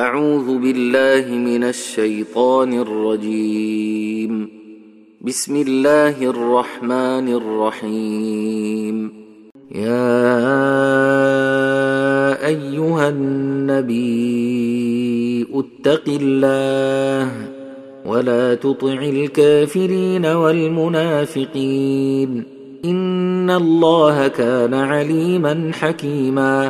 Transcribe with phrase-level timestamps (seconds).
[0.00, 4.48] أعوذ بالله من الشيطان الرجيم.
[5.20, 9.12] بسم الله الرحمن الرحيم.
[9.74, 10.16] يا
[12.46, 14.00] أيها النبي
[15.54, 17.32] اتق الله
[18.06, 21.50] ولا تطع الكافرين والمنافقين.
[22.84, 26.69] إن الله كان عليما حكيما.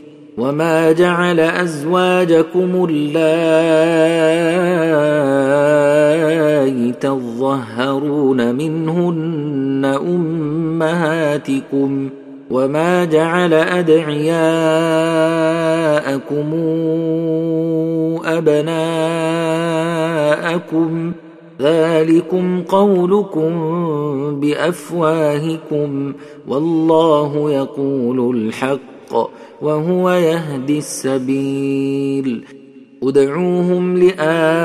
[0.41, 3.11] وما جعل ازواجكم اللائي
[6.91, 9.85] تظهرون منهن
[10.81, 12.09] امهاتكم
[12.51, 14.31] وما جعل ادعياءكم
[18.25, 19.51] ابناءكم
[21.61, 23.51] ذلكم قولكم
[24.39, 26.13] بافواهكم
[26.47, 28.90] والله يقول الحق
[29.61, 32.45] وهو يهدي السبيل.
[33.03, 34.59] ادعوهم لآبائهم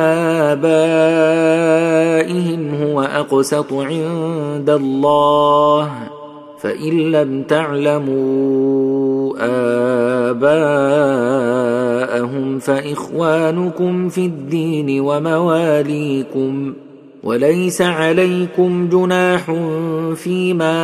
[2.74, 5.90] هو أقسط عند الله.
[6.60, 9.34] فإن لم تعلموا
[10.30, 16.74] آباءهم فإخوانكم في الدين ومواليكم.
[17.24, 19.52] وليس عليكم جناح
[20.14, 20.76] فيما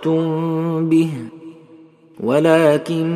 [0.00, 1.10] اخطاتم به
[2.22, 3.06] ولكن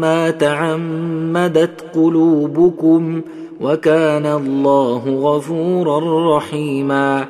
[0.00, 3.20] ما تعمدت قلوبكم
[3.60, 7.26] وكان الله غفورا رحيما.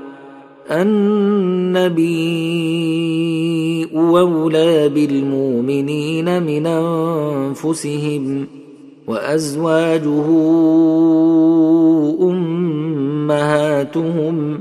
[0.70, 2.08] النبي
[3.96, 8.46] أولى بالمؤمنين من أنفسهم
[9.06, 10.26] وأزواجه
[13.30, 14.60] أمهاتهم.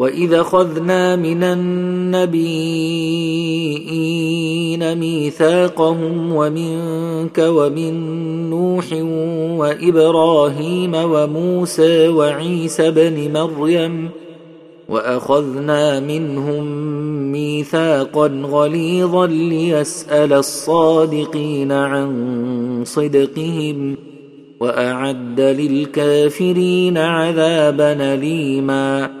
[0.00, 2.40] واذا خذنا من النبيين
[4.98, 7.94] ميثاقهم ومنك ومن
[8.50, 8.84] نوح
[9.58, 14.08] وابراهيم وموسى وعيسى بن مريم
[14.88, 16.64] واخذنا منهم
[17.32, 23.96] ميثاقا غليظا ليسال الصادقين عن صدقهم
[24.60, 29.20] واعد للكافرين عذابا اليما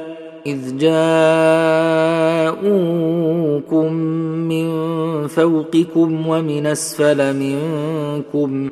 [0.45, 1.03] إذ جاءوكم
[4.49, 4.67] من
[5.27, 8.69] فوقكم ومن أسفل منكم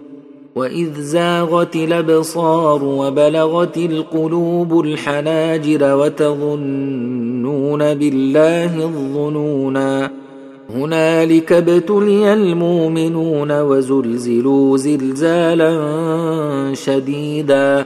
[0.56, 10.12] وإذ زاغت الأبصار وبلغت القلوب الحناجر وتظنون بالله الظنونا
[10.76, 15.72] هنالك ابتلي المؤمنون وزلزلوا زلزالا
[16.74, 17.86] شديدا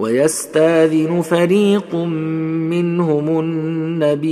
[0.00, 4.30] ويستاذن فريق منهم النبي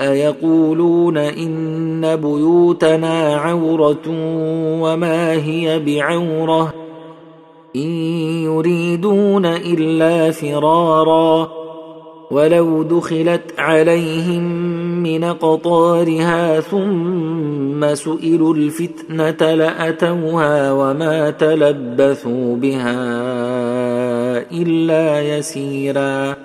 [0.00, 4.06] أيقولون إن بيوتنا عورة
[4.82, 6.74] وما هي بعورة
[7.76, 7.90] إن
[8.44, 11.55] يريدون إلا فرارا
[12.30, 14.42] ولو دخلت عليهم
[15.02, 23.02] من قطارها ثم سئلوا الفتنة لأتوها وما تلبثوا بها
[24.52, 26.36] إلا يسيرا.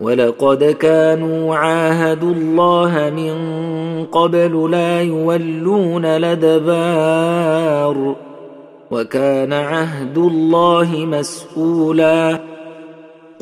[0.00, 3.34] ولقد كانوا عاهدوا الله من
[4.04, 8.14] قبل لا يولون لدبار
[8.90, 12.43] وكان عهد الله مسؤولا.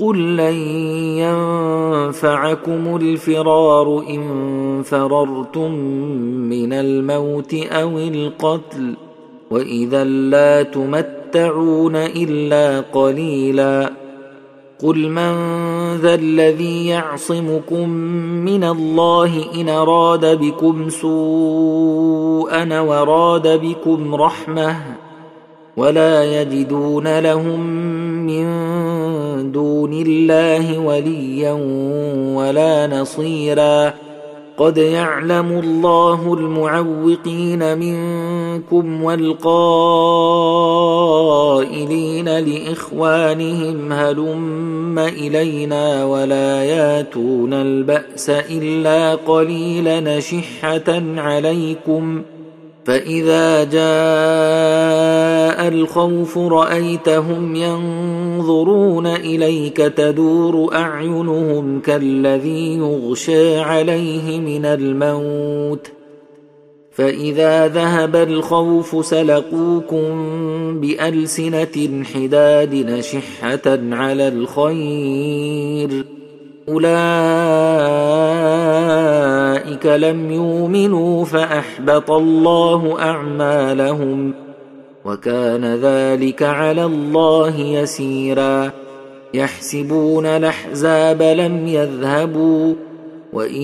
[0.02, 0.54] قل لن
[1.22, 5.72] ينفعكم الفرار ان فررتم
[6.50, 8.94] من الموت أو القتل
[9.50, 13.92] واذا لا تمتعون الا قليلا
[14.82, 15.32] قل من
[15.96, 17.88] ذا الذي يعصمكم
[18.44, 24.76] من الله ان اراد بكم سوءا وراد بكم رحمه
[25.76, 27.60] ولا يجدون لهم
[28.26, 28.46] من
[29.42, 31.52] دون الله وليا
[32.36, 33.94] ولا نصيرا.
[34.56, 39.88] قد يعلم الله المعوقين منكم والقائلين
[42.38, 52.22] لإخوانهم هلم إلينا ولا ياتون البأس إلا قليلا نشحه عليكم
[52.84, 53.82] فإذا جاء
[55.68, 65.88] الخوف رأيتهم ينظرون إليك تدور أعينهم كالذي يغشى عليه من الموت.
[66.92, 70.04] فإذا ذهب الخوف سلقوكم
[70.80, 76.21] بألسنة حداد نشحة على الخير.
[76.68, 76.92] أولئك
[79.86, 84.34] لم يؤمنوا فأحبط الله أعمالهم
[85.04, 88.70] وكان ذلك على الله يسيرا
[89.34, 92.74] يحسبون الأحزاب لم يذهبوا
[93.32, 93.62] وإن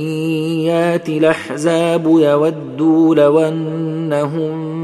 [0.67, 4.79] يات الأحزاب يودوا لو أنهم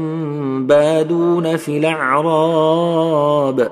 [0.67, 3.71] بادون في الأعراب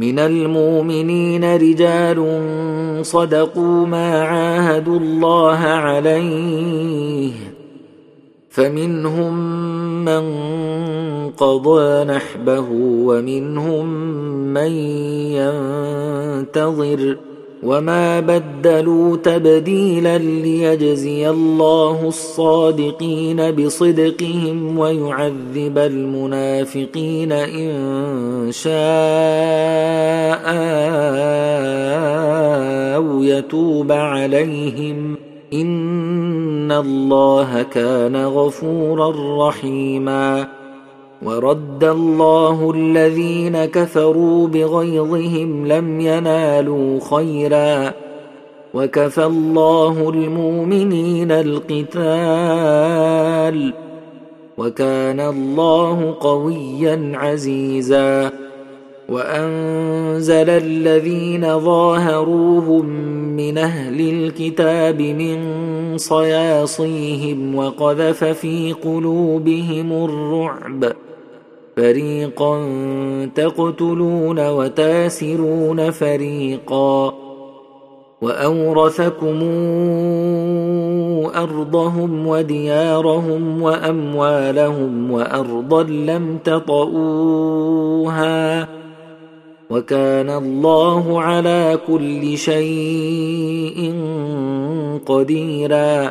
[0.00, 2.20] من المؤمنين رجال
[3.02, 7.32] صدقوا ما عاهدوا الله عليه
[8.50, 9.34] فمنهم
[10.04, 10.24] من
[11.30, 13.86] قضى نحبه ومنهم
[14.54, 14.72] من
[15.36, 17.16] ينتظر
[17.62, 28.70] وما بدلوا تبديلا ليجزي الله الصادقين بصدقهم ويعذب المنافقين ان شاء
[32.96, 35.16] أو يتوب عليهم
[35.52, 40.59] ان الله كان غفورا رحيما
[41.22, 47.92] ورد الله الذين كفروا بغيظهم لم ينالوا خيرا.
[48.74, 51.94] وكفى الله المؤمنين القتال.
[54.58, 58.30] وكان الله قويا عزيزا.
[59.08, 62.84] وأنزل الذين ظاهروهم
[63.36, 65.38] من أهل الكتاب من
[65.98, 70.92] صياصيهم وقذف في قلوبهم الرعب.
[71.76, 72.68] فريقا
[73.34, 77.14] تقتلون وتاسرون فريقا
[78.22, 79.38] وأورثكم
[81.36, 87.60] أرضهم وديارهم وأموالهم وأرضا لم تطئوها
[89.70, 93.94] وكان الله على كل شيء
[95.06, 96.10] قديرا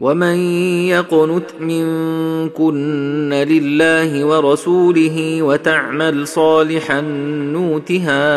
[0.00, 0.36] ومن
[0.88, 7.00] يقنت منكن لله ورسوله وتعمل صالحا
[7.52, 8.28] نوتها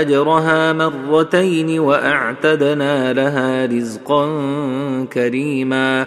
[0.00, 4.26] اجرها مرتين واعتدنا لها رزقا
[5.12, 6.06] كريما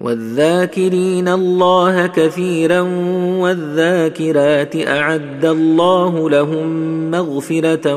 [0.00, 2.80] والذاكرين الله كثيرا
[3.40, 6.66] والذاكرات أعد الله لهم
[7.10, 7.96] مغفرة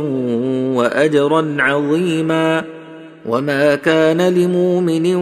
[0.76, 2.64] واجرا عظيما.
[3.26, 5.16] وما كان لمؤمن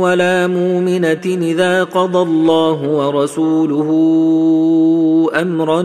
[0.00, 3.88] ولا مؤمنة إذا قضى الله ورسوله
[5.40, 5.82] امرا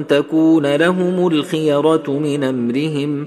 [0.00, 3.26] تكون لهم الخيرة من أمرهم.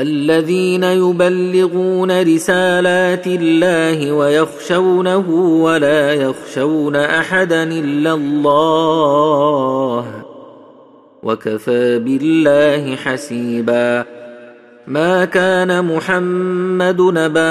[0.00, 5.30] الذين يبلغون رسالات الله ويخشونه
[5.62, 10.04] ولا يخشون أحدا إلا الله
[11.22, 14.04] وكفى بالله حسيبا
[14.86, 17.48] ما كان محمد نبا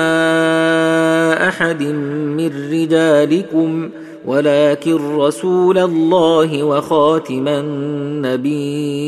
[1.48, 3.90] أحد من رجالكم
[4.26, 9.08] ولكن رسول الله وخاتم النبيين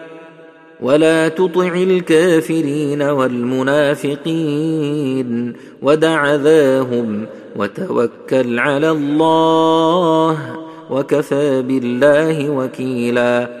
[0.81, 4.49] ولا تطع الكافرين والمنافقين
[5.81, 10.37] ودع ذاهم وتوكل على الله
[10.89, 13.60] وكفى بالله وكيلا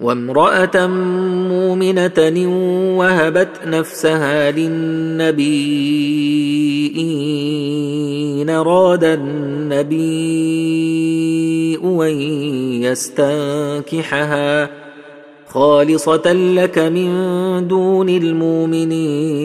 [0.00, 0.86] وامرأة
[1.48, 2.48] مؤمنة
[2.98, 5.64] وهبت نفسها للنبي
[7.00, 10.14] ان اراد النبي
[11.84, 12.20] أن
[12.82, 14.70] يستنكحها.
[15.48, 17.08] خالصة لك من
[17.68, 19.44] دون المؤمنين.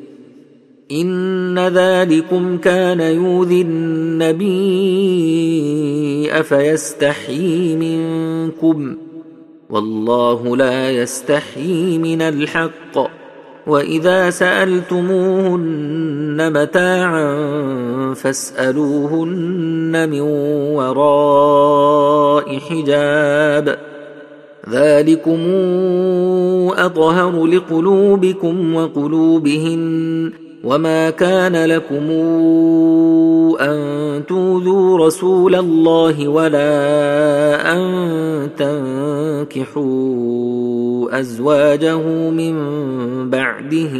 [0.91, 4.51] ان ذلكم كان يؤذي النبي
[6.31, 8.95] افيستحيي منكم
[9.69, 13.21] والله لا يستحيي من الحق
[13.67, 15.81] واذا سالتموهن
[16.61, 17.33] متاعا
[18.13, 20.21] فاسالوهن من
[20.75, 23.77] وراء حجاب
[24.69, 25.39] ذلكم
[26.77, 30.31] اطهر لقلوبكم وقلوبهن
[30.63, 32.09] وما كان لكم
[33.61, 36.71] ان توذوا رسول الله ولا
[37.73, 39.81] ان تنكحوا
[41.19, 41.97] ازواجه
[42.29, 42.55] من
[43.29, 43.91] بعده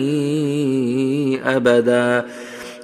[1.45, 2.26] ابدا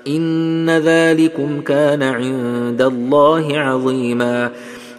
[0.07, 4.51] ان ذلكم كان عند الله عظيما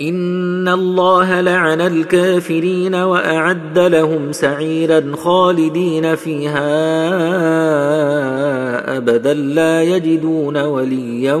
[0.00, 6.66] ان الله لعن الكافرين واعد لهم سعيرا خالدين فيها
[8.96, 11.34] ابدا لا يجدون وليا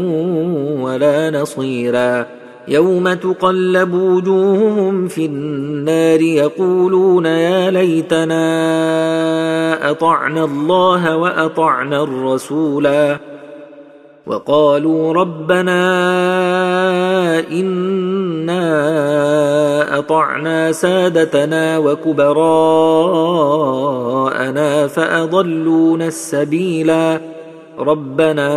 [0.80, 2.26] ولا نصيرا
[2.68, 8.40] يوم تقلب وجوههم في النار يقولون يا ليتنا
[9.90, 13.18] اطعنا الله واطعنا الرسولا
[14.26, 15.80] وقالوا ربنا
[20.04, 22.28] اطعنا سادتنا وكبراءنا
[24.86, 27.20] فاضلونا السبيلا.
[27.78, 28.50] ربنا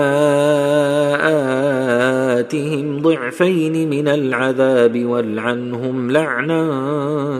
[2.39, 6.63] آتهم ضعفين من العذاب والعنهم لعنا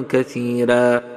[0.09, 1.16] كثيرا.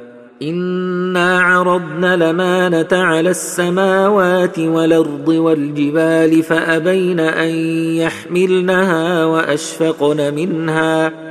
[0.41, 7.49] انا عرضنا لمانه على السماوات والارض والجبال فابين ان
[7.95, 11.30] يحملنها واشفقن منها